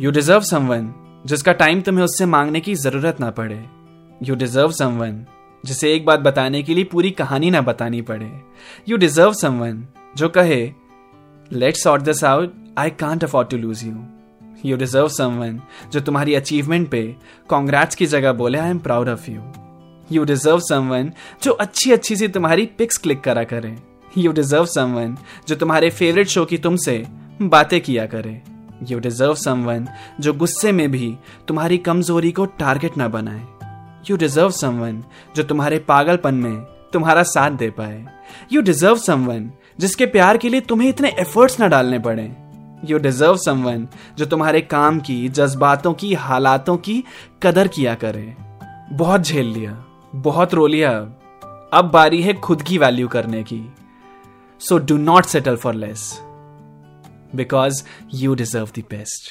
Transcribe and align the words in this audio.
You 0.00 0.10
deserve 0.10 0.40
someone 0.40 0.88
जिसका 1.26 1.52
time 1.52 1.80
तुम्हें 1.80 2.04
उससे 2.04 2.26
मांगने 2.26 2.60
की 2.60 2.74
ज़रूरत 2.74 3.20
ना 3.20 3.30
पड़े. 3.30 3.58
यू 4.22 4.34
डिजर्व 4.34 4.70
समवन 4.70 5.24
जिसे 5.64 5.92
एक 5.94 6.04
बात 6.06 6.20
बताने 6.20 6.62
के 6.62 6.74
लिए 6.74 6.84
पूरी 6.84 7.10
कहानी 7.10 7.50
ना 7.50 7.60
बतानी 7.60 8.00
पड़े. 8.02 8.30
यू 8.88 8.96
डिजर्व 8.96 9.32
समवन 9.32 9.82
जो 10.16 10.28
कहे 10.28 10.72
let 11.50 11.76
sort 11.76 12.02
this 12.02 12.22
out 12.24 12.54
I 12.78 12.90
can't 12.90 13.24
afford 13.24 13.48
to 13.48 13.56
lose 13.56 13.84
you 13.84 14.04
you 14.64 14.76
deserve 14.76 15.08
someone 15.08 15.60
जो 15.92 16.00
तुम्हारी 16.00 16.34
अचीवमेंट 16.34 16.88
पे 16.90 17.02
कॉन्ग्रेट्स 17.48 17.94
की 17.94 18.06
जगह 18.06 18.32
बोले 18.32 18.58
I 18.58 18.70
am 18.70 18.78
proud 18.78 19.08
of 19.08 19.30
you 19.30 19.42
you 20.12 20.24
deserve 20.24 20.60
someone 20.60 21.12
जो 21.42 21.52
अच्छी 21.52 21.92
अच्छी 21.92 22.16
सी 22.16 22.28
तुम्हारी 22.28 22.66
पिक्स 22.78 22.98
क्लिक 22.98 23.20
करा 23.20 23.44
करे. 23.44 23.76
यू 24.18 24.32
डिजर्व 24.32 24.66
समवन 24.66 25.16
जो 25.48 25.56
तुम्हारे 25.56 25.90
फेवरेट 25.90 26.28
शो 26.28 26.44
की 26.44 26.58
तुमसे 26.58 27.04
बातें 27.42 27.80
किया 27.80 28.06
करे. 28.06 28.55
यू 28.82 28.98
डिजर्व 28.98 29.34
समवन 29.34 29.86
जो 30.20 30.32
गुस्से 30.32 30.72
में 30.72 30.90
भी 30.90 31.16
तुम्हारी 31.48 31.78
कमज़ोरी 31.78 32.32
को 32.32 32.44
टारगेट 32.46 32.96
ना 32.96 33.08
बनाए। 33.08 33.44
यू 34.10 34.16
डिजर्व 34.16 34.50
समवन 34.50 35.04
जो 35.36 35.42
तुम्हारे 35.42 35.78
पागलपन 35.78 36.34
में 36.34 36.56
तुम्हारा 36.92 37.22
साथ 37.22 37.50
दे 37.50 37.70
पाए। 37.70 38.04
यू 38.52 38.62
डिजर्व 38.62 38.96
समवन 38.96 39.50
जिसके 39.80 40.06
प्यार 40.06 40.36
के 40.36 40.48
लिए 40.48 40.60
तुम्हें 40.60 40.88
इतने 40.88 41.08
एफर्ट्स 41.08 41.60
ना 41.60 41.66
डालने 41.66 41.98
पड़े। 41.98 42.36
यू 42.84 42.98
डिजर्व 42.98 43.36
समवन 43.36 43.86
जो 44.18 44.26
तुम्हारे 44.26 44.60
काम 44.60 45.00
की, 45.00 45.28
जज्बातों 45.28 45.92
की, 45.94 46.14
हालातों 46.14 46.76
की 46.76 47.04
कदर 47.42 47.68
किया 47.68 47.94
करे। 47.94 48.34
बहुत 48.92 49.20
झेल 49.20 49.46
लिया, 49.46 49.84
बहुत 50.14 50.54
रो 50.54 50.66
लिया 50.66 50.90
अब। 51.72 51.90
बारी 51.92 52.22
है 52.22 52.34
खुद 52.34 52.62
की 52.62 52.78
वैल्यू 52.78 53.08
करने 53.08 53.42
की। 53.42 53.74
So 54.60 54.78
do 54.78 54.96
not 54.96 55.24
settle 55.24 55.56
for 55.56 55.74
less 55.74 56.22
because 57.34 57.82
you 58.14 58.34
deserve 58.34 58.70
the 58.78 58.84
best 58.90 59.30